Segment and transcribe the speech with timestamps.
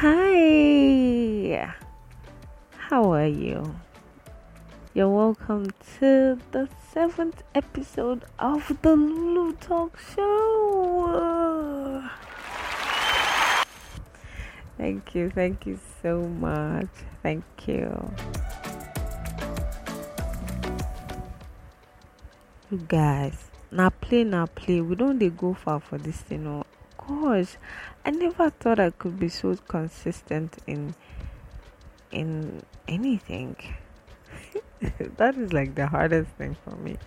[0.00, 1.74] Hi,
[2.76, 3.74] how are you?
[4.94, 12.08] You're welcome to the seventh episode of the Lulutoks Show.
[14.76, 16.86] Thank you, thank you so much.
[17.24, 18.14] Thank you.
[22.70, 24.80] You guys, now play, now play.
[24.80, 26.22] We don't they go far for this.
[26.30, 26.40] You oh.
[26.40, 26.64] know?
[27.08, 27.56] Gosh,
[28.04, 30.94] I never thought I could be so consistent in
[32.10, 33.56] in anything.
[35.16, 36.98] that is like the hardest thing for me.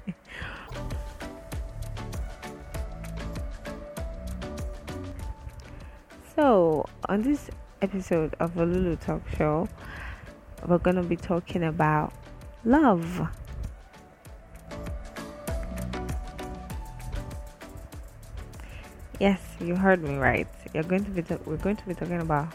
[6.36, 7.52] so, on this
[7.84, 9.70] episode of Lulutoks Show,
[10.66, 12.12] we're going to be talking about
[12.66, 13.30] love.
[19.22, 20.48] Yes, you heard me right.
[20.74, 22.48] You're going to be ta- we're going to be talking about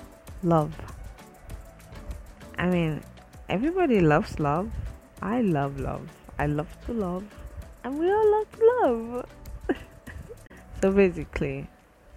[0.43, 0.75] love.
[2.59, 3.05] I mean,
[3.49, 4.73] everybody loves love.
[5.23, 6.09] I love love.
[6.41, 7.23] I love to love,
[7.85, 9.27] and we all love to love.
[10.83, 11.69] so basically,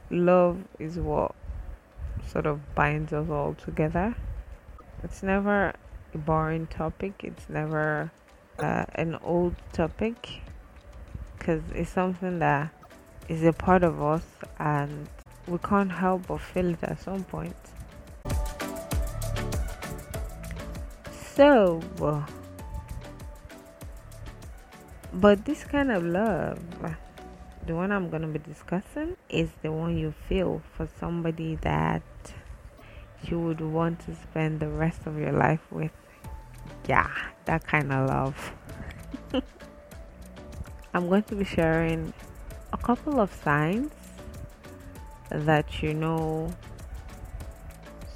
[0.10, 1.36] love is what
[2.26, 4.16] sort of binds us all together.
[5.04, 5.76] It's never
[6.16, 7.22] a boring topic.
[7.24, 8.12] It's never
[8.58, 10.42] uh, an old topic
[11.38, 12.74] because it's something that
[13.30, 14.26] is a part of us
[14.58, 15.08] and
[15.48, 17.56] we can't help but feel it at some point.
[21.36, 21.82] So,
[25.14, 26.60] but this kind of love,
[27.66, 32.04] the one I'm going to be discussing, is the one you feel for somebody that
[33.24, 35.92] you would want to spend the rest of your life with.
[36.88, 37.10] Yeah,
[37.46, 38.52] that kind of love.
[40.94, 42.12] I'm going to be sharing
[42.72, 43.92] a couple of signs
[45.30, 46.54] that you know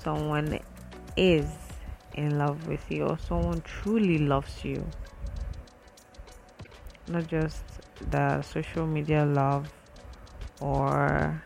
[0.01, 0.59] someone
[1.17, 1.47] is
[2.13, 4.85] in love with you or someone truly loves you.
[7.08, 7.63] Not just
[8.11, 9.71] the social media love
[10.61, 11.43] or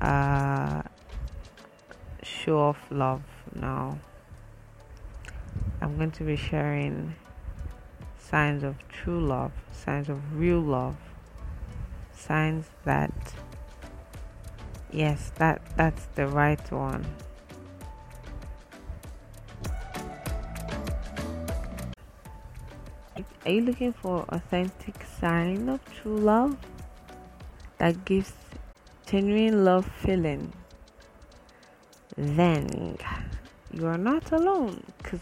[0.00, 0.82] uh,
[2.22, 3.22] show off love.
[3.54, 3.98] No.
[5.80, 7.14] I'm going to be sharing
[8.18, 10.96] signs of true love, signs of real love
[12.26, 13.12] signs that
[14.92, 17.04] yes that that's the right one.
[23.46, 26.56] Are you looking for authentic sign of true love?
[27.78, 28.32] That gives
[29.06, 30.52] genuine love feeling?
[32.16, 32.98] Then
[33.72, 35.20] you are not alone because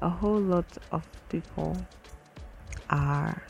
[0.00, 1.76] a whole lot of people
[2.88, 3.42] are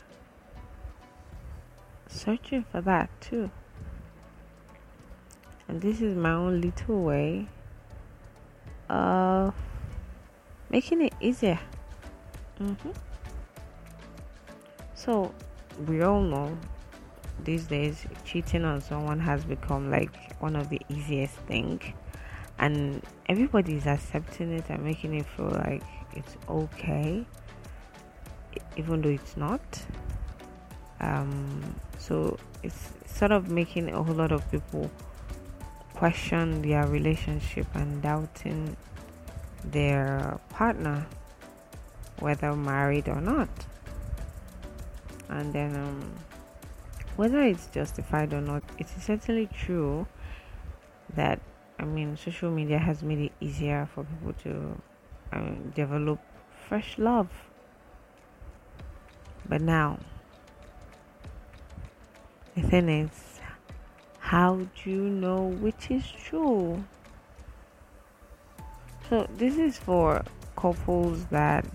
[2.09, 3.49] searching for that too.
[5.67, 7.47] And this is my own little way
[8.89, 9.53] of
[10.69, 11.59] making it easier.
[12.59, 12.89] Mm-hmm.
[14.95, 15.33] So,
[15.87, 16.57] we all know
[17.45, 21.81] these days cheating on someone has become like one of the easiest thing
[22.57, 25.83] and everybody is accepting it and making it feel like
[26.13, 27.25] it's okay
[28.75, 29.61] even though it's not
[30.99, 34.89] um, so it's sort of making a whole lot of people
[35.93, 38.75] question their relationship and doubting
[39.63, 41.05] their partner,
[42.19, 43.49] whether married or not.
[45.29, 46.11] And then, um,
[47.15, 50.07] whether it's justified or not, it is certainly true
[51.15, 51.39] that
[51.79, 54.81] I mean, social media has made it easier for people to
[55.31, 56.19] um, develop
[56.67, 57.29] fresh love.
[59.47, 59.99] But now,
[62.55, 63.39] the thing is,
[64.19, 66.83] how do you know which is true?
[69.09, 70.23] So this is for
[70.55, 71.65] couples that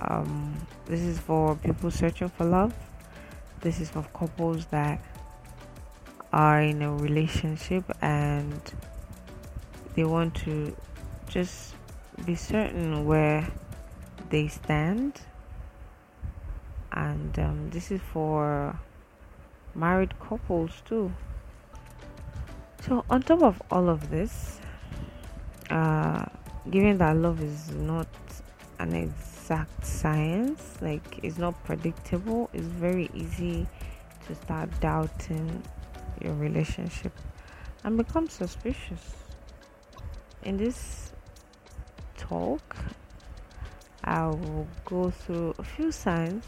[0.00, 0.54] um
[0.86, 2.74] this is for people searching for love.
[3.60, 5.00] This is for couples that
[6.32, 8.60] are in a relationship and
[9.94, 10.76] they want to
[11.28, 11.74] just
[12.24, 13.48] be certain where
[14.30, 15.20] they stand
[16.92, 18.78] and um, this is for
[19.76, 21.12] married couples too.
[22.82, 24.60] So, on top of all of this,
[25.70, 26.24] uh,
[26.70, 28.08] given that love is not
[28.78, 33.66] an exact science, like it's not predictable, it's very easy
[34.26, 35.62] to start doubting
[36.22, 37.12] your relationship
[37.84, 39.14] and become suspicious.
[40.42, 41.12] In this
[42.16, 42.76] talk,
[44.04, 46.44] I will go through a few signs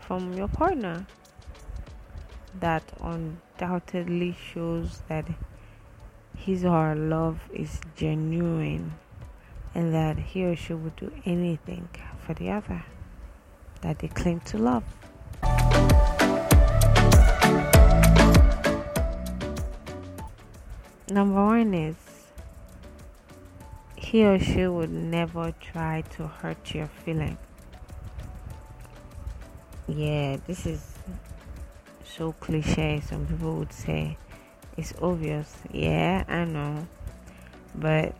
[0.00, 1.06] from your partner
[2.58, 5.26] that undoubtedly shows that
[6.36, 8.92] his or her love is genuine
[9.74, 11.88] and that he or she would do anything
[12.26, 12.84] for the other
[13.82, 14.84] that they claim to love.
[21.10, 21.96] Number one is
[23.96, 27.38] he or she would never try to hurt your feelings.
[29.88, 30.99] Yeah, this is
[32.16, 33.00] so cliche.
[33.00, 34.16] Some people would say
[34.76, 35.56] it's obvious.
[35.72, 36.86] Yeah, I know.
[37.74, 38.14] But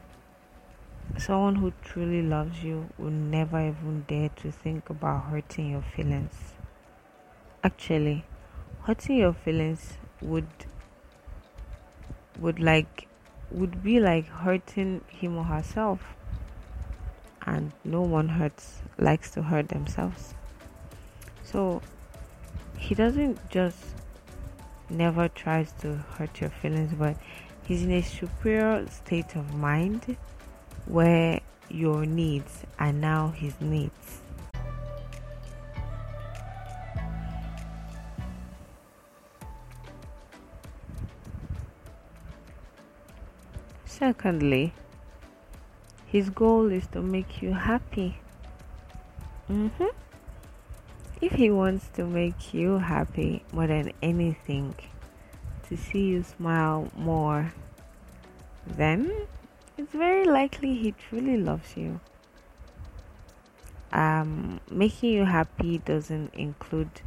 [1.18, 6.34] someone who truly loves you will never even dare to think about hurting your feelings.
[7.64, 8.24] Actually,
[8.82, 10.48] hurting your feelings would
[12.38, 13.08] would like
[13.50, 16.00] would be like hurting him or herself.
[17.42, 20.34] And no one hurts likes to hurt themselves.
[21.42, 21.82] So
[22.80, 23.78] he doesn't just
[24.88, 27.16] never tries to hurt your feelings, but
[27.64, 30.16] he's in a superior state of mind
[30.86, 34.22] where your needs are now his needs.
[43.84, 44.72] Secondly,
[46.06, 48.18] his goal is to make you happy.
[49.50, 49.84] Mm-hmm.
[51.20, 54.74] If he wants to make you happy more than anything,
[55.68, 57.52] to see you smile more,
[58.66, 59.12] then
[59.76, 62.00] it's very likely he truly loves you.
[63.92, 67.02] Um, making you happy doesn't include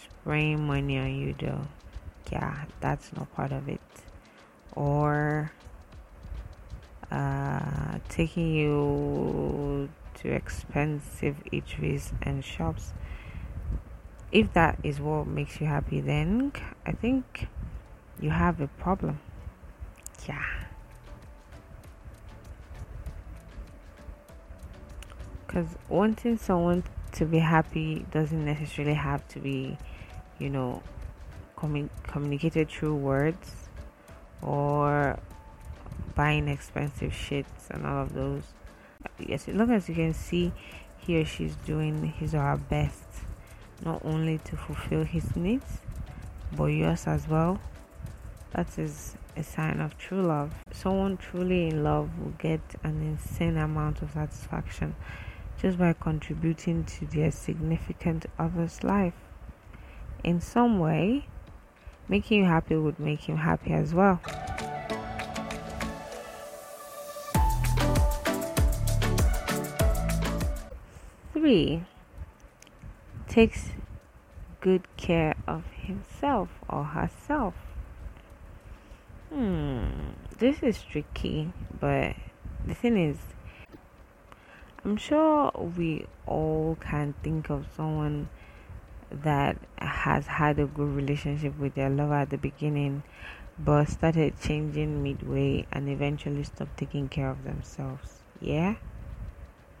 [0.00, 1.66] spraying money on you, though.
[2.30, 3.80] Yeah, that's not part of it.
[4.76, 5.50] Or
[7.10, 12.92] uh, taking you to expensive eateries and shops
[14.32, 16.52] if that is what makes you happy, then
[16.86, 17.48] I think
[18.18, 19.20] you have a problem.
[20.26, 20.42] Yeah.
[25.46, 26.82] Because wanting someone
[27.12, 29.76] to be happy doesn't necessarily have to be,
[30.38, 30.82] you know,
[31.56, 33.68] commun- communicated through words
[34.40, 35.18] or
[36.14, 38.44] buying expensive shits and all of those.
[39.18, 40.52] Yes, as long as you can see
[40.96, 43.04] he or she's doing his or her best
[43.84, 45.80] not only to fulfill his needs
[46.56, 47.60] but yours as well.
[48.52, 50.52] That is a sign of true love.
[50.72, 54.94] Someone truly in love will get an insane amount of satisfaction
[55.58, 59.14] just by contributing to their significant other's life.
[60.22, 61.26] In some way,
[62.08, 64.20] making you happy would make him happy as well.
[71.32, 71.84] Three,
[73.28, 73.71] takes
[74.62, 77.54] good care of himself or herself.
[79.28, 82.14] Hmm, this is tricky, but
[82.66, 83.18] the thing is,
[84.84, 88.28] I'm sure we all can think of someone
[89.10, 93.02] that has had a good relationship with their lover at the beginning
[93.58, 98.22] but started changing midway and eventually stopped taking care of themselves.
[98.40, 98.76] Yeah?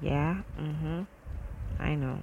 [0.00, 0.42] Yeah?
[0.58, 1.02] Mm hmm.
[1.78, 2.22] I know.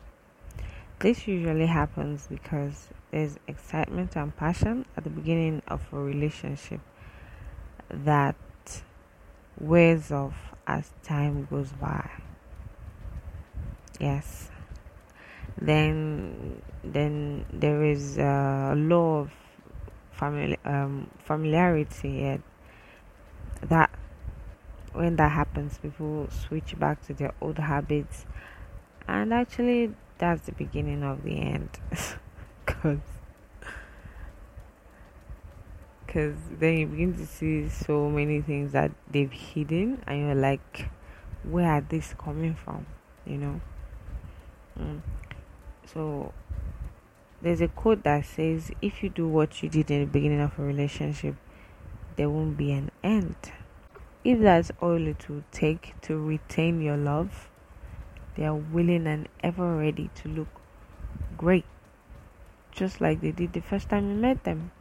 [0.99, 6.81] This usually happens because there's excitement and passion at the beginning of a relationship
[7.89, 8.35] that
[9.57, 12.09] wears off as time goes by.
[13.97, 14.49] Yes.
[15.57, 19.31] Then, then there is a law of
[20.65, 22.41] um, familiarity
[23.61, 23.89] that
[24.91, 28.25] when that happens, people switch back to their old habits,
[29.07, 31.69] and actually that's the beginning of the end.
[32.65, 32.99] Because
[36.05, 40.89] because then you begin to see so many things that they've hidden and you're like
[41.43, 42.85] where are these coming from?
[43.25, 43.61] You know?
[44.79, 45.01] Mm.
[45.85, 46.31] so
[47.41, 50.57] there's a quote that says if you do what you did in the beginning of
[50.57, 51.35] a relationship
[52.15, 53.35] there won't be an end.
[54.23, 57.48] If that's all it will take to retain your love
[58.39, 60.47] they are willing and ever ready to look
[61.37, 61.65] great,
[62.71, 64.71] just like they did the first time you met them.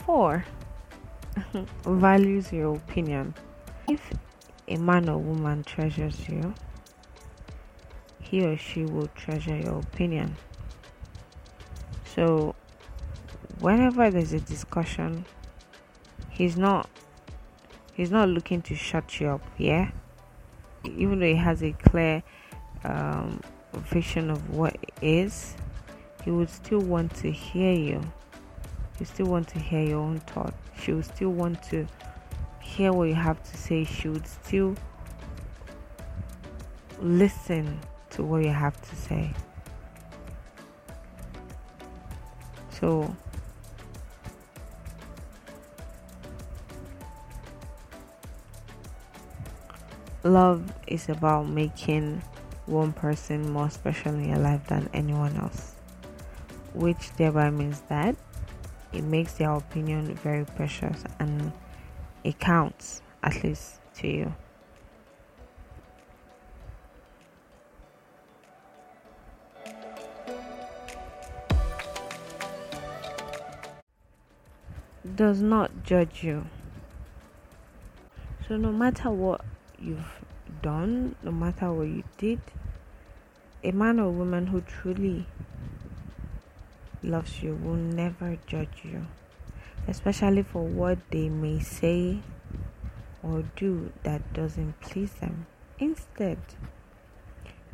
[0.00, 0.44] Four,
[1.84, 3.34] values your opinion.
[3.86, 4.12] If
[4.66, 6.54] a man or woman treasures you,
[8.18, 10.36] he or she will treasure your opinion.
[12.04, 12.56] So
[13.60, 15.24] whenever there's a discussion,
[16.30, 16.88] he's not
[17.94, 19.90] he's not looking to shut you up, yeah?
[20.84, 22.22] Even though he has a clear
[22.84, 23.40] um,
[23.74, 25.54] vision of what is,
[26.24, 28.00] he would still want to hear you.
[28.98, 30.54] You still want to hear your own thought.
[30.80, 31.86] She would still want to
[32.60, 33.84] hear what you have to say.
[33.84, 34.76] She would still
[37.00, 37.78] listen
[38.10, 39.32] to what you have to say.
[42.70, 43.14] So,
[50.28, 52.22] love is about making
[52.66, 55.74] one person more special in your life than anyone else,
[56.74, 58.16] which thereby means that
[58.92, 61.52] it makes their opinion very precious and
[62.24, 64.34] it counts, at least to you.
[75.16, 76.44] Does not judge you.
[78.46, 79.44] So, no matter what
[79.80, 80.17] you've
[80.62, 82.40] done, no matter what you did,
[83.62, 85.26] a man or woman who truly
[87.02, 89.06] loves you will never judge you,
[89.86, 92.18] especially for what they may say
[93.22, 95.46] or do that doesn't please them.
[95.78, 96.38] Instead,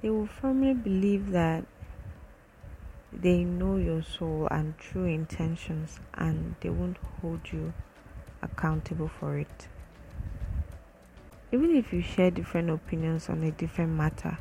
[0.02, 1.64] they will firmly believe that
[3.12, 7.72] they know your soul and true intentions and they won't hold you
[8.42, 9.68] accountable for it.
[11.54, 14.38] Even if you share different opinions on a different matter,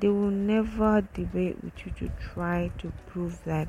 [0.00, 3.68] they will never debate with you to try to prove that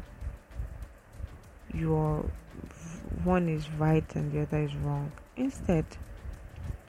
[1.73, 2.23] your
[3.25, 5.11] one is right and the other is wrong.
[5.35, 5.83] Instead,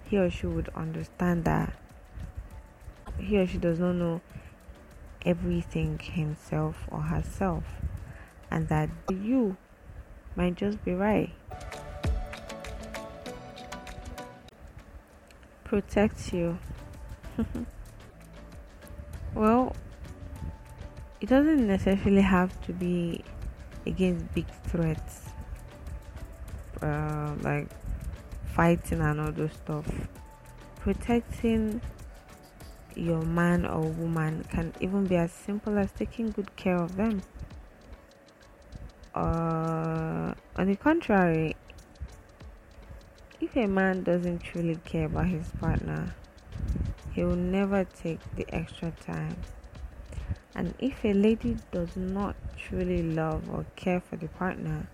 [0.05, 1.73] he or she would understand that
[3.19, 4.21] he or she does not know
[5.27, 7.65] everything himself or herself,
[8.49, 9.57] and that you
[10.37, 11.33] might just be right.
[15.69, 16.59] Protect you.
[19.35, 19.77] well,
[21.21, 23.23] it doesn't necessarily have to be
[23.87, 25.29] against big threats
[26.83, 27.69] uh, like
[28.55, 29.87] fighting and all those stuff.
[30.81, 31.81] Protecting
[32.95, 37.23] your man or woman can even be as simple as taking good care of them.
[39.15, 41.57] Uh, on the contrary,
[43.59, 46.15] a man doesn't truly care about his partner,
[47.13, 49.37] he will never take the extra time.
[50.55, 54.89] And if a lady does not truly love or care for the partner,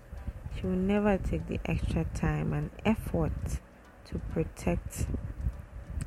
[0.55, 3.31] she will never take the extra time and effort
[4.05, 5.07] to protect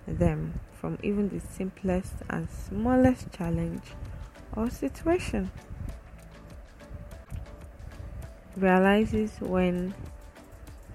[0.07, 3.83] them from even the simplest and smallest challenge
[4.55, 5.51] or situation.
[8.57, 9.95] Realizes when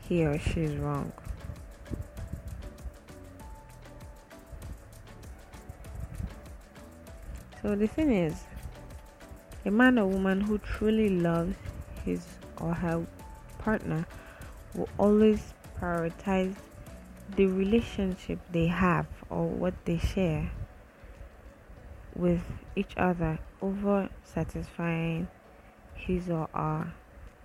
[0.08, 1.12] he or she is wrong.
[7.64, 8.44] So the thing is,
[9.66, 11.56] a man or woman who truly loves
[12.04, 12.28] his
[12.58, 13.08] or her
[13.58, 14.06] partner
[14.76, 16.56] will always prioritize
[17.38, 20.52] the relationship they have or what they share
[22.14, 22.42] with
[22.76, 25.30] each other over satisfying
[25.96, 26.92] his or her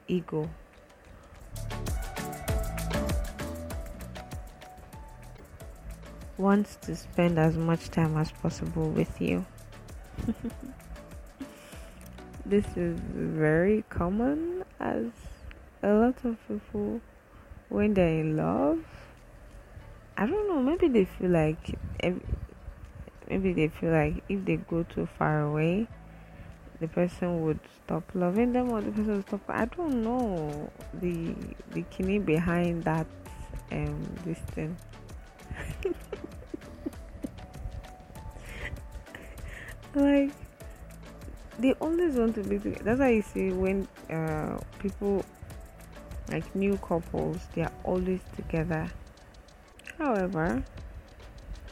[0.08, 0.50] ego.
[6.36, 9.46] Wants to spend as much time as possible with you.
[12.46, 15.06] this is very common as
[15.82, 17.00] a lot of people
[17.68, 18.80] when they're in love
[20.16, 21.78] i don't know maybe they feel like
[23.28, 25.86] maybe they feel like if they go too far away
[26.80, 31.34] the person would stop loving them or the person would stop i don't know the
[31.72, 33.06] the key behind that
[33.72, 34.76] um this thing
[39.98, 40.32] like
[41.58, 42.84] they always want to be together.
[42.84, 45.24] That's why you see when uh, people
[46.30, 48.90] like new couples, they are always together.
[49.98, 50.62] However,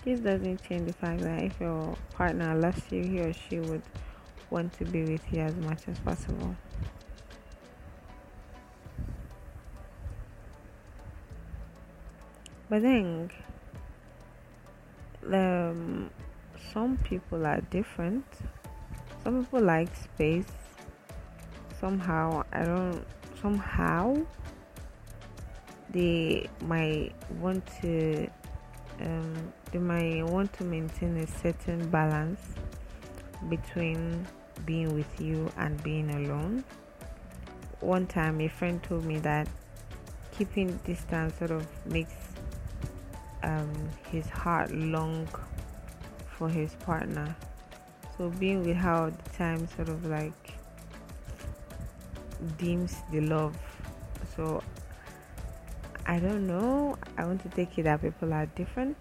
[0.05, 3.83] this doesn't change the fact that if your partner loves you, he or she would
[4.51, 6.57] want to be with you as much as possible.
[12.69, 13.31] But then,
[15.33, 16.11] um,
[16.73, 18.25] some people are different.
[19.25, 20.53] Some people like space.
[21.81, 23.05] Somehow i don't
[23.43, 24.17] somehow
[25.91, 28.27] they might want to
[29.01, 32.41] um, they might want to maintain a certain balance
[33.49, 34.27] between
[34.65, 36.65] being with you and being alone.
[37.81, 39.49] One time a friend told me that
[40.37, 42.15] keeping distance sort of makes
[43.43, 43.71] um,
[44.11, 45.29] his heart long
[46.39, 47.35] for his partner
[48.17, 50.55] So being with her all the time sort of like
[52.59, 53.57] dims the love.
[54.35, 54.63] So
[56.07, 56.97] I don't know.
[57.19, 58.97] I want to take it that people are different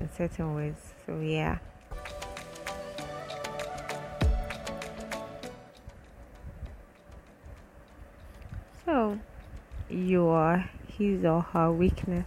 [0.00, 0.74] in certain ways.
[1.04, 1.58] So yeah.
[8.84, 9.18] So
[9.88, 12.26] you are his or her weakness.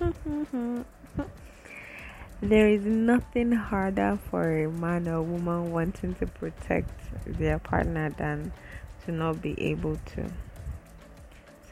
[2.42, 6.90] there is nothing harder for a man or woman wanting to protect
[7.24, 8.52] their partner than
[9.04, 10.28] to not be able to.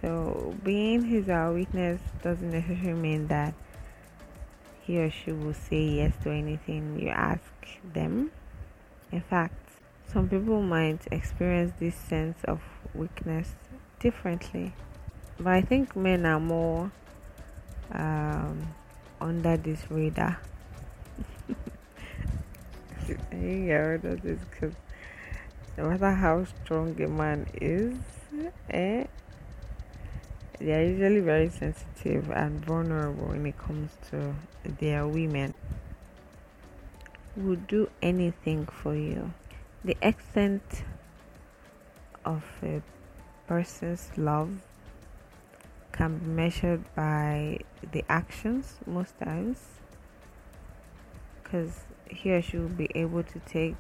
[0.01, 3.53] So, being his or her weakness doesn't necessarily mean that
[4.81, 7.43] he or she will say yes to anything you ask
[7.93, 8.31] them.
[9.11, 9.55] In fact,
[10.07, 12.61] some people might experience this sense of
[12.95, 13.55] weakness
[13.99, 14.73] differently.
[15.37, 16.93] But I think men are more
[17.93, 18.73] um,
[19.21, 20.39] under this radar.
[23.11, 24.75] I think I heard of this because
[25.77, 27.97] no matter how strong a man is,
[28.71, 29.05] eh,
[30.59, 34.35] they are usually very sensitive and vulnerable when it comes to
[34.79, 35.55] their women.
[37.37, 39.33] Would do anything for you.
[39.85, 40.85] The extent
[42.25, 42.83] of a
[43.47, 44.51] person's love
[45.93, 47.59] can be measured by
[47.93, 49.59] the actions most times
[51.43, 53.77] because he or she will be able to take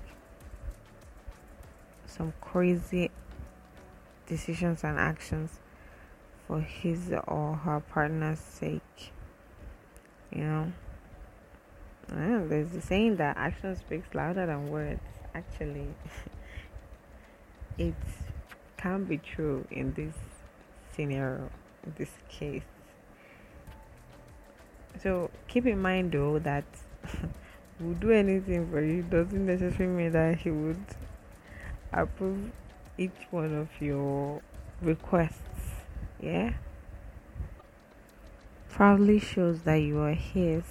[2.07, 3.11] some crazy
[4.27, 5.61] decisions and actions
[6.47, 9.13] for his or her partner's sake
[10.33, 10.73] you know
[12.09, 15.01] there's the saying that action speaks louder than words
[15.35, 15.89] actually
[17.79, 17.95] it
[18.77, 20.15] can be true in this
[20.95, 21.51] scenario,
[21.85, 22.63] in this case.
[25.03, 26.65] So keep in mind though that
[27.81, 30.85] will do anything for you doesn't necessarily mean that he would
[31.93, 32.51] approve
[32.99, 34.43] each one of your
[34.83, 35.83] requests.
[36.21, 36.53] Yeah.
[38.69, 40.65] Proudly shows that you are his.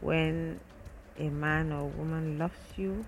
[0.00, 0.60] When
[1.18, 3.04] a man or woman loves you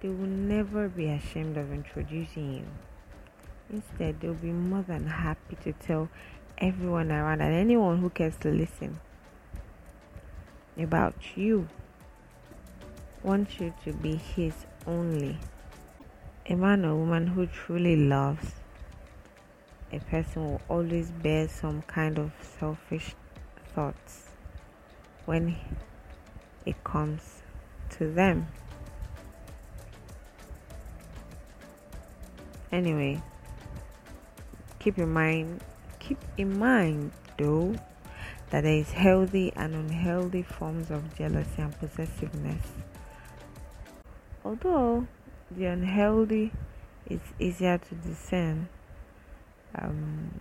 [0.00, 2.64] they will never be ashamed of introducing you.
[3.70, 6.08] Instead, they'll be more than happy to tell
[6.56, 9.00] everyone around and anyone who cares to listen
[10.78, 11.68] about you.
[13.22, 14.54] Want you to be his
[14.86, 15.38] only.
[16.46, 18.54] A man or woman who truly loves
[19.92, 23.14] a person will always bear some kind of selfish
[23.74, 24.28] thoughts
[25.24, 25.56] when
[26.66, 27.42] it comes
[27.90, 28.46] to them.
[32.70, 33.22] Anyway,
[34.78, 35.62] keep in mind,
[35.98, 37.74] keep in mind though
[38.50, 42.66] that there is healthy and unhealthy forms of jealousy and possessiveness.
[44.44, 45.06] Although
[45.50, 46.52] the unhealthy
[47.08, 48.68] is easier to discern,
[49.74, 50.40] um,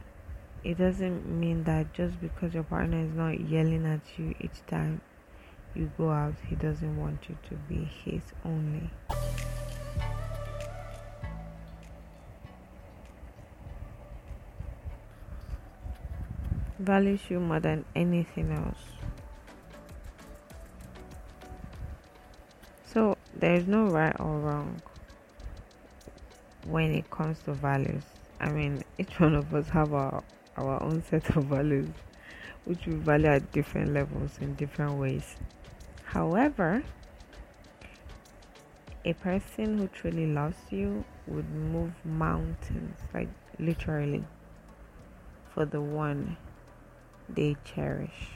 [0.64, 5.02] it doesn't mean that just because your partner is not yelling at you each time
[5.76, 8.90] you go out, he doesn't want you to be his only.
[16.80, 18.78] Values you more than anything else.
[22.86, 24.82] So there is no right or wrong
[26.66, 28.04] when it comes to values.
[28.40, 30.24] I mean, each one of us have our
[30.56, 31.90] our own set of values,
[32.66, 35.36] which we value at different levels in different ways.
[36.04, 36.84] However,
[39.06, 44.24] a person who truly loves you would move mountains, like literally,
[45.54, 46.38] for the one
[47.30, 48.30] they cherish.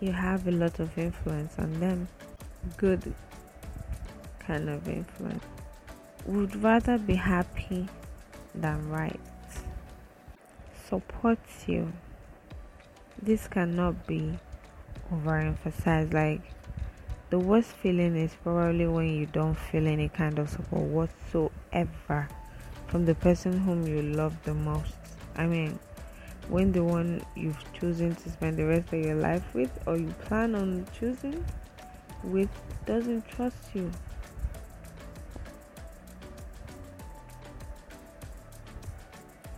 [0.00, 2.08] You have a lot of influence on them,
[2.76, 3.12] good
[4.38, 5.44] kind of influence.
[6.26, 7.88] Would rather be happy
[8.54, 9.20] than right.
[10.88, 11.92] Supports you.
[13.20, 14.38] This cannot be
[15.12, 16.14] overemphasized.
[16.14, 16.42] Like
[17.30, 21.52] the worst feeling is probably when you don't feel any kind of support whatsoever
[22.88, 24.94] from the person whom you love the most.
[25.36, 25.78] I mean,
[26.48, 30.08] when the one you've chosen to spend the rest of your life with or you
[30.24, 31.44] plan on choosing
[32.24, 32.48] with
[32.86, 33.90] doesn't trust you.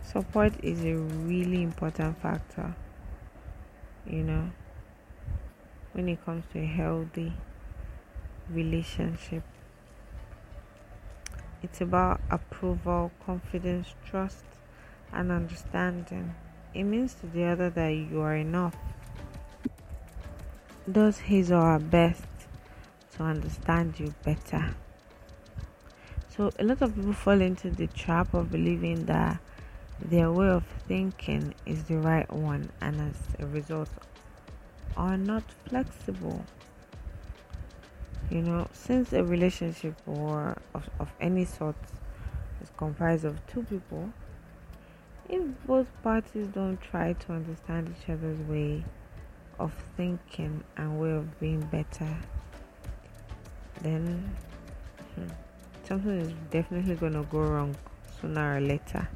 [0.03, 2.75] Support is a really important factor,
[4.05, 4.51] you know,
[5.93, 7.31] when it comes to a healthy
[8.49, 9.43] relationship.
[11.63, 14.43] It's about approval, confidence, trust,
[15.13, 16.33] and understanding.
[16.73, 18.75] it means to the other that you are enough.
[20.91, 22.23] Does his or her best
[23.17, 24.73] to understand you better.
[26.29, 29.39] So, a lot of people fall into the trap of believing that
[29.99, 33.89] their way of thinking is the right one, and as a result,
[34.97, 36.43] are not flexible.
[38.31, 41.75] You know, since a relationship or of, of any sort
[42.61, 44.09] is comprised of two people,
[45.27, 48.85] if both parties don't try to understand each other's way
[49.59, 52.17] of thinking and way of being better,
[53.81, 54.33] then
[55.15, 55.27] hmm,
[55.83, 57.75] something is definitely going to go wrong
[58.21, 59.09] sooner or later.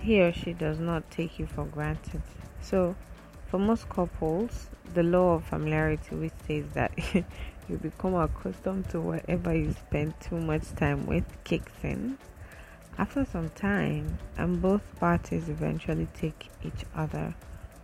[0.00, 2.20] He or she does not take you for granted.
[2.60, 2.94] So,
[3.48, 6.92] for most couples, the law of familiarity which says that
[7.68, 12.18] you become accustomed to whatever you spend too much time with kicks in.
[12.98, 17.34] After some time and both parties eventually take each other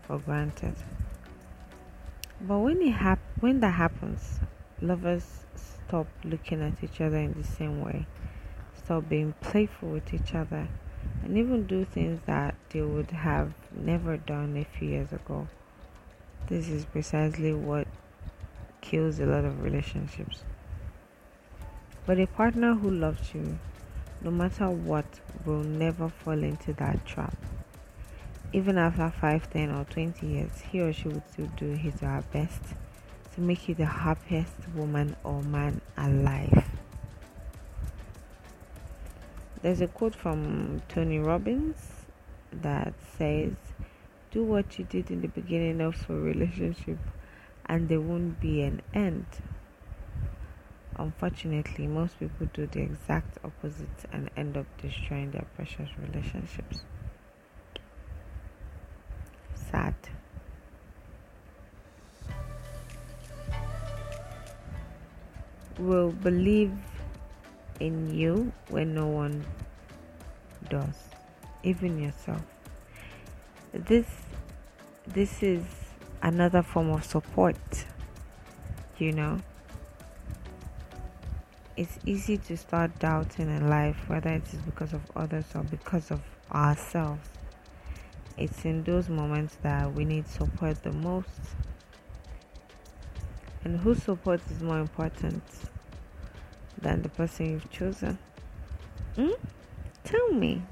[0.03, 0.75] for granted.
[2.41, 4.41] But when it hap- when that happens
[4.83, 8.07] lovers stop looking at each other in the same way.
[8.77, 10.69] Stop being playful with each other
[11.23, 15.49] and even do things that they would have never done a few years ago
[16.47, 17.89] this is precisely what
[18.83, 20.45] kills a lot of relationships.
[22.05, 23.59] But a partner who loves you,
[24.21, 25.07] no matter what,
[25.47, 27.35] will never fall into that trap.
[28.53, 32.09] Even after 5, 10, or 20 years, he or she would still do his or
[32.09, 32.61] her best
[33.35, 36.74] to make you the happiest woman or man alive.
[39.65, 41.79] There's a quote from Tony Robbins
[42.53, 43.55] that says,
[44.31, 46.99] do what you did in the beginning of a relationship
[47.65, 49.25] and there won't be an end.
[50.97, 56.85] Unfortunately, most people do the exact opposite and end up destroying their precious relationships.
[59.55, 59.95] Sad.
[65.79, 66.71] Will believe
[67.81, 69.45] in you when no one
[70.69, 70.95] does,
[71.63, 72.43] even yourself.
[73.73, 74.07] This
[75.07, 75.65] this is
[76.23, 77.57] another form of support
[78.99, 79.39] you know.
[81.77, 86.11] It's easy to start doubting in life whether it is because of others or because
[86.13, 86.21] of
[86.53, 87.29] ourselves.
[88.37, 91.29] It's in those moments that we need support the most.
[93.65, 95.43] And whose support is more important
[96.85, 98.17] than the person you've chosen
[99.17, 99.33] hmm?
[100.05, 100.63] tell me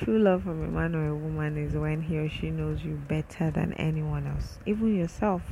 [0.00, 2.94] True love from a man or a woman is when he or she knows you
[3.06, 5.42] better than anyone else, even yourself,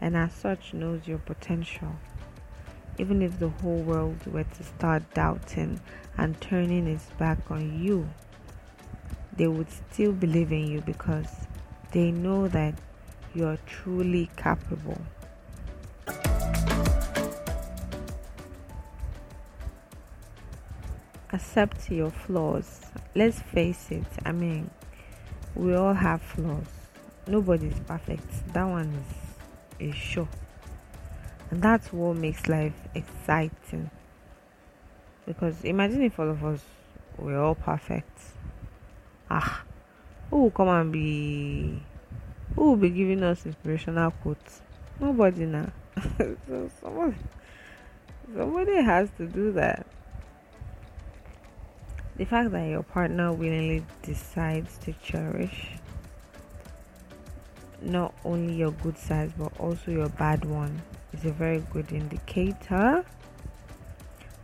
[0.00, 1.94] and as such knows your potential.
[2.98, 5.80] Even if the whole world were to start doubting
[6.16, 8.08] and turning its back on you,
[9.36, 11.46] they would still believe in you because
[11.92, 12.74] they know that
[13.34, 15.00] you are truly capable.
[21.38, 22.80] Accept your flaws.
[23.14, 24.70] Let's face it, I mean,
[25.54, 26.66] we all have flaws.
[27.28, 28.28] Nobody's perfect.
[28.54, 28.92] That one
[29.78, 30.28] is, is sure.
[31.52, 33.88] And that's what makes life exciting.
[35.26, 36.60] Because imagine if all of us
[37.16, 38.18] were all perfect.
[39.30, 39.62] Ah,
[40.30, 41.80] who will come and be
[42.56, 44.60] who will be giving us inspirational quotes?
[44.98, 45.70] Nobody now.
[46.18, 47.16] so somebody
[48.34, 49.86] somebody has to do that
[52.18, 55.68] the fact that your partner willingly decides to cherish
[57.80, 63.04] not only your good sides but also your bad one is a very good indicator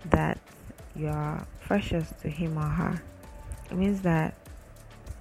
[0.06, 0.38] that
[0.94, 3.02] you are precious to him or her.
[3.70, 4.34] It means that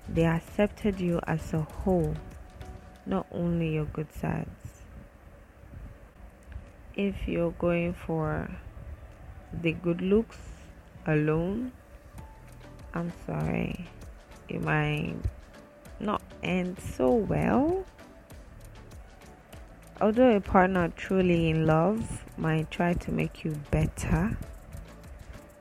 [0.08, 2.16] they accepted you as a whole,
[3.06, 4.50] not only your good sides.
[6.96, 8.52] If you're going for
[9.62, 10.38] the good looks
[11.08, 11.72] alone,
[12.96, 13.88] I'm sorry,
[14.48, 15.16] it might
[16.00, 17.86] not end so well.
[20.00, 24.38] Although a partner truly in love might try to make you better,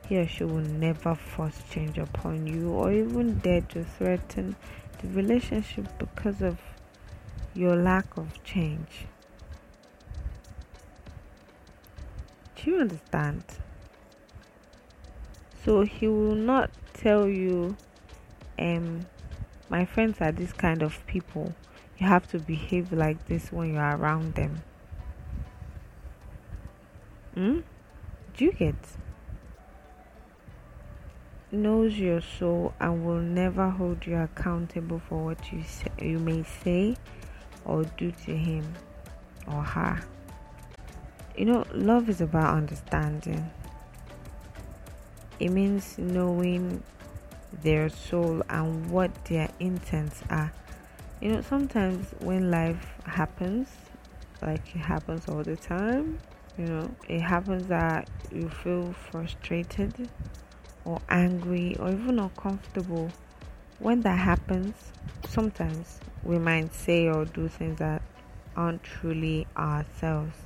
[0.08, 4.56] he or she will never force change upon you or even dare to threaten
[5.00, 6.58] the relationship because of
[7.54, 9.06] your lack of change.
[12.56, 13.42] Do you understand?
[15.64, 17.76] So he will not tell you,
[18.58, 19.06] um,
[19.68, 21.54] my friends are this kind of people.
[21.98, 24.62] You have to behave like this when you're around them.
[27.34, 27.60] Hmm?
[28.36, 28.76] Do you get?
[31.52, 36.42] knows your soul and will never hold you accountable for what you say, you may
[36.42, 36.96] say
[37.66, 38.72] or do to him
[39.46, 40.02] or her.
[41.36, 43.50] You know, love is about understanding.
[45.42, 46.84] It means knowing
[47.64, 50.52] their soul and what their intents are.
[51.20, 53.66] You know, sometimes when life happens,
[54.40, 56.20] like it happens all the time,
[56.56, 60.08] you know, it happens that you feel frustrated
[60.84, 63.10] or angry or even uncomfortable.
[63.80, 64.76] When that happens,
[65.28, 68.00] sometimes we might say or do things that
[68.54, 70.38] aren't truly ourselves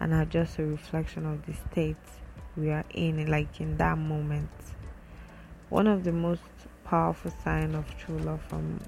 [0.00, 1.96] and are just a reflection of the state
[2.56, 4.50] we are in, like in that moment.
[5.68, 6.42] One of the most
[6.84, 8.80] powerful sign of true love from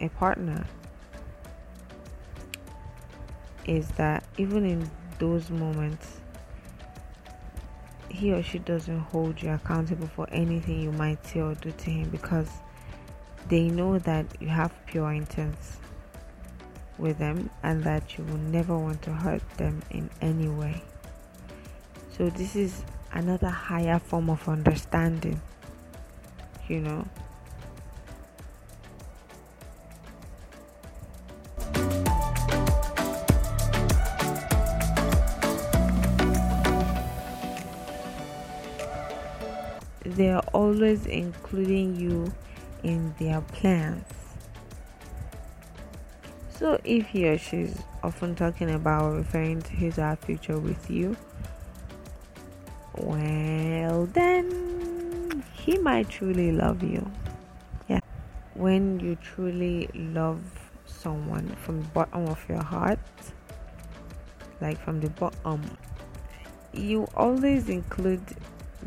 [0.00, 0.64] a partner
[3.66, 6.20] is that even in those moments
[8.08, 11.90] he or she doesn't hold you accountable for anything you might say or do to
[11.90, 12.48] him because
[13.48, 15.78] they know that you have pure intents
[16.96, 20.82] with them and that you will never want to hurt them in any way.
[22.16, 25.40] So, this is another higher form of understanding,
[26.68, 27.06] you know.
[40.04, 42.32] They are always including you
[42.82, 44.04] in their plans.
[46.50, 50.58] So, if he or she is often talking about referring to his or her future
[50.58, 51.16] with you,
[52.96, 57.10] well, then he might truly love you.
[57.88, 58.00] Yeah.
[58.54, 60.40] When you truly love
[60.86, 62.98] someone from the bottom of your heart,
[64.60, 65.62] like from the bottom,
[66.72, 68.22] you always include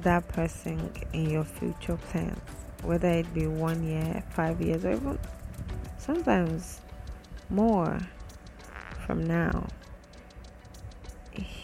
[0.04, 2.40] that person in your future plans,
[2.84, 5.20] whether it be one year, five years, or even
[5.98, 6.82] sometimes
[7.50, 8.00] more
[9.06, 9.66] from now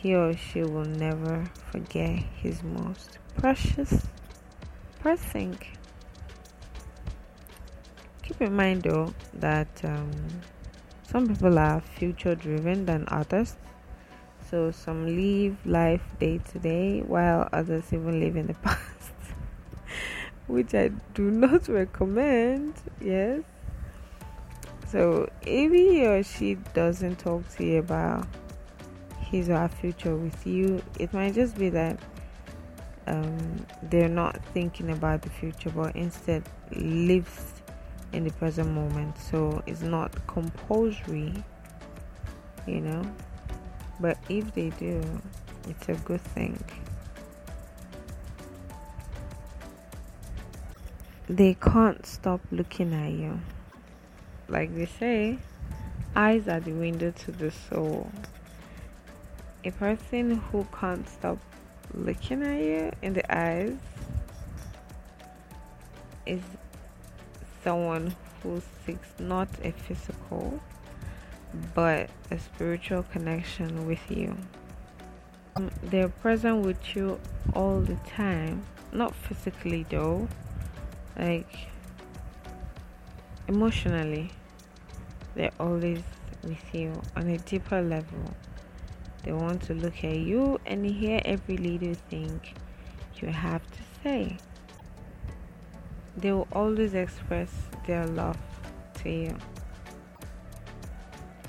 [0.03, 4.05] he or she will never forget his most precious
[4.99, 5.57] person.
[8.21, 10.11] Keep in mind though that um,
[11.03, 13.55] some people are future driven than others.
[14.51, 19.13] So some live life day to day while others even live in the past.
[20.47, 23.41] Which I do not recommend, yes.
[24.89, 28.27] So if he or she doesn't talk to you about
[29.33, 31.97] his or her future with you, it might just be that
[33.07, 36.43] um, they're not thinking about the future, but instead
[36.75, 37.51] lives
[38.11, 39.17] in the present moment.
[39.17, 41.33] So it's not compulsory,
[42.67, 43.01] you know.
[43.99, 45.01] But if they do,
[45.67, 46.63] it's a good thing.
[51.27, 53.39] They can't stop looking at you.
[54.47, 55.39] Like they say,
[56.15, 58.11] eyes are the window to the soul
[59.65, 61.37] a person who can't stop
[61.93, 63.77] looking at you in the eyes
[66.25, 66.41] is
[67.63, 70.59] someone who seeks not a physical
[71.73, 74.35] but a spiritual connection with you.
[75.55, 77.19] Um, they're present with you
[77.53, 80.27] all the time, not physically though,
[81.17, 81.67] like
[83.47, 84.31] emotionally,
[85.35, 86.01] they're always
[86.43, 88.33] with you on a deeper level.
[89.23, 92.39] They want to look at you and hear every little thing
[93.23, 94.37] you have to say.
[96.17, 97.49] They will always express
[97.87, 98.37] their love
[98.95, 99.37] to you.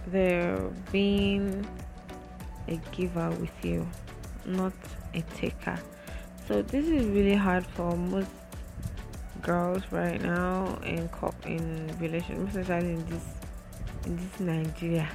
[0.06, 1.66] They're being
[2.68, 3.86] a giver with you,
[4.46, 4.72] not
[5.14, 5.78] a taker.
[6.46, 8.30] So this is really hard for most
[9.42, 11.08] girls right now in
[11.46, 13.24] in relationships, especially in this
[14.06, 15.08] in this Nigeria.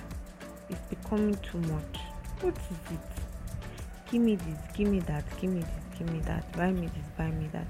[0.70, 2.00] It's becoming too much
[2.42, 4.12] what is it?
[4.12, 7.06] Give me this, give me that, give me this, give me that, buy me this,
[7.18, 7.68] buy me that.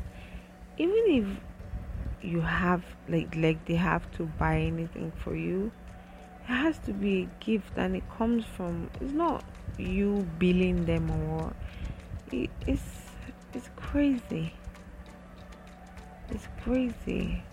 [0.78, 1.28] Even if
[2.22, 5.72] you have like like they have to buy anything for you,
[6.44, 9.44] it has to be a gift and it comes from it's not
[9.78, 11.54] you billing them or
[12.32, 12.82] it, it's
[13.54, 14.54] it's crazy.
[16.30, 17.44] It's crazy.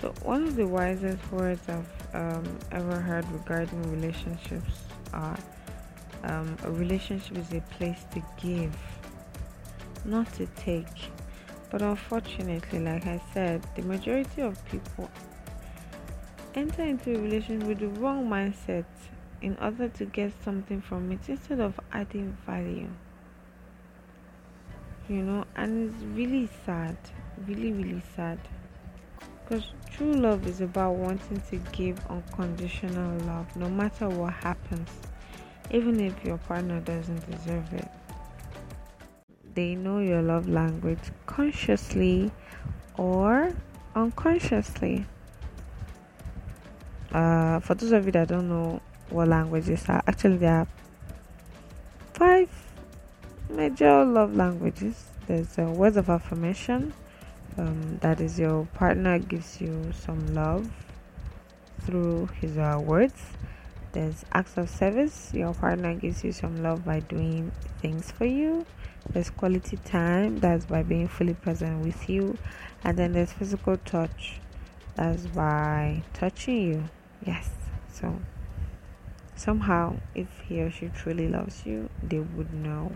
[0.00, 5.38] So one of the wisest words I've um, ever heard regarding relationships are
[6.24, 8.76] um, a relationship is a place to give,
[10.04, 11.10] not to take.
[11.70, 15.10] But unfortunately, like I said, the majority of people
[16.54, 18.86] enter into a relationship with the wrong mindset
[19.42, 22.88] in order to get something from it instead of adding value.
[25.08, 26.96] you know, and it's really sad,
[27.46, 28.38] really, really sad.
[29.48, 34.90] Because true love is about wanting to give unconditional love no matter what happens,
[35.70, 37.88] even if your partner doesn't deserve it.
[39.54, 42.30] They know your love language consciously
[42.98, 43.54] or
[43.94, 45.06] unconsciously.
[47.10, 50.66] Uh, for those of you that don't know what languages are, actually, there are
[52.12, 52.50] five
[53.48, 55.06] major love languages.
[55.26, 56.92] There's uh, words of affirmation.
[57.58, 60.70] Um, that is, your partner gives you some love
[61.80, 63.20] through his uh, words.
[63.92, 65.32] There's acts of service.
[65.34, 68.64] Your partner gives you some love by doing things for you.
[69.10, 70.38] There's quality time.
[70.38, 72.38] That's by being fully present with you.
[72.84, 74.40] And then there's physical touch.
[74.94, 76.84] That's by touching you.
[77.26, 77.50] Yes.
[77.92, 78.20] So
[79.34, 82.92] somehow, if he or she truly loves you, they would know.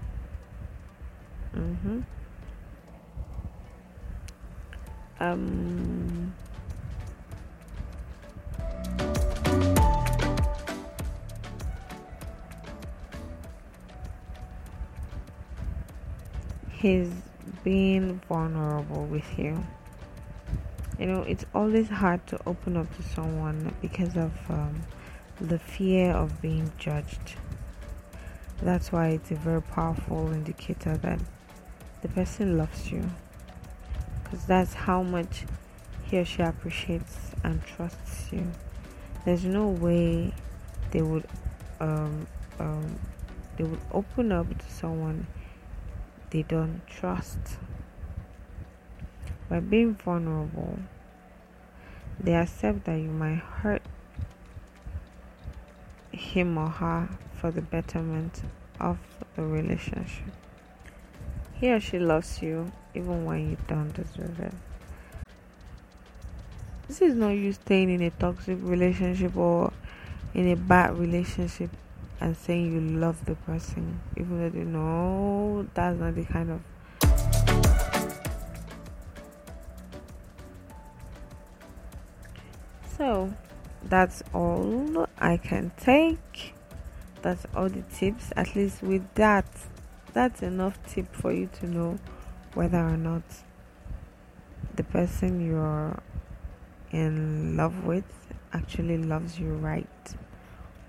[1.57, 2.01] Mm-hmm.
[5.23, 6.35] Um,
[16.71, 17.09] he's
[17.63, 19.65] being vulnerable with you.
[20.99, 24.83] You know, it's always hard to open up to someone because of um,
[25.41, 27.37] the fear of being judged.
[28.61, 31.21] That's why it's a very powerful indicator that
[32.01, 33.09] the person loves you
[34.33, 35.45] because that's how much
[36.05, 38.51] he or she appreciates and trusts you.
[39.27, 40.33] There's no way
[40.90, 41.27] they would
[41.81, 42.27] um,
[42.59, 42.99] um,
[43.59, 45.27] they would open up to someone
[46.31, 47.38] they don't trust.
[49.51, 50.79] By being vulnerable
[52.18, 53.83] they accept that you might hurt
[56.11, 58.42] him or her for the betterment
[58.81, 58.97] of
[59.37, 60.33] the relationship.
[61.53, 64.55] He or she loves you even when you don't deserve it.
[66.88, 69.72] This is not you staying in a toxic relationship or
[70.35, 71.70] in a bad relationship
[72.20, 76.61] and saying you love the person, even though you know that's not the kind of
[83.02, 83.35] So
[83.83, 86.55] that's all I can take.
[87.22, 88.33] That's all the tips.
[88.37, 89.44] At least with that,
[90.12, 91.98] that's enough tip for you to know
[92.55, 93.23] whether or not
[94.77, 95.99] the person you're
[96.91, 98.05] in love with
[98.53, 100.15] actually loves you right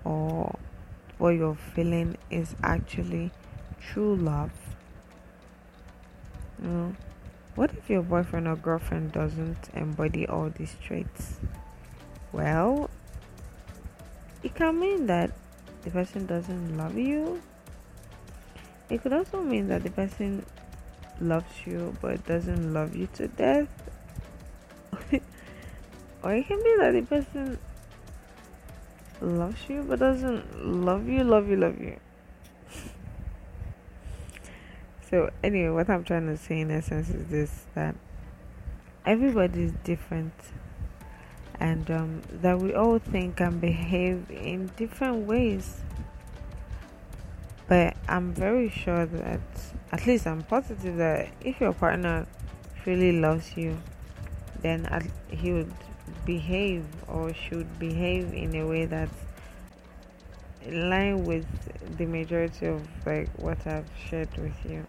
[0.04, 0.58] or
[1.18, 3.30] what you're feeling is actually
[3.80, 4.52] true love.
[6.62, 6.96] You know,
[7.54, 11.36] what if your boyfriend or girlfriend doesn't embody all these traits?
[12.32, 12.90] Well,
[14.42, 15.30] it can mean that
[15.82, 17.42] the person doesn't love you
[18.90, 20.44] it could also mean that the person
[21.20, 23.68] loves you but doesn't love you to death.
[26.22, 27.58] or it can be that the person
[29.20, 31.98] loves you but doesn't love you, love you, love you.
[35.10, 37.94] so, anyway, what I'm trying to say in essence is this that
[39.06, 40.32] everybody is different
[41.60, 45.82] and um, that we all think and behave in different ways
[47.66, 49.40] but I'm very sure that,
[49.92, 52.26] at least I'm positive that if your partner
[52.84, 53.80] really loves you,
[54.60, 54.86] then
[55.28, 55.72] he would
[56.26, 59.14] behave or should behave in a way that's
[60.62, 61.46] in line with
[61.96, 64.86] the majority of like what I've shared with you.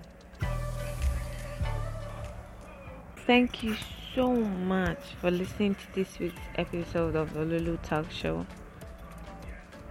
[3.26, 3.76] Thank you
[4.14, 8.46] so much for listening to this week's episode of the Lulutoks Show.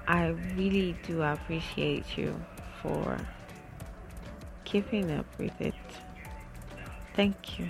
[0.07, 2.35] I really do appreciate you
[2.85, 3.19] for
[4.65, 5.75] keeping up with it.
[7.17, 7.67] Thank you.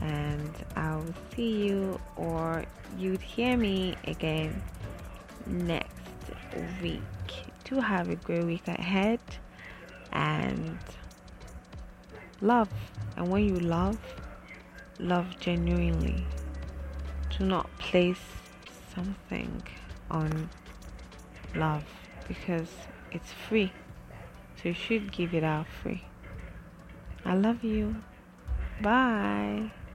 [0.00, 2.64] And I'll see you or
[2.98, 4.60] you'd hear me again
[5.46, 5.90] next
[6.82, 7.00] week.
[7.64, 9.20] To have a great week ahead
[10.12, 10.76] and
[12.40, 12.68] love.
[13.16, 13.98] And when you love,
[14.98, 16.26] love genuinely.
[17.38, 18.24] Do not place
[18.94, 19.62] something
[20.10, 20.50] on
[21.54, 21.84] love
[22.28, 22.68] because
[23.14, 23.72] it's free.
[24.56, 26.04] So you should give it out free.
[27.24, 28.02] I love you.
[28.80, 29.70] Bye.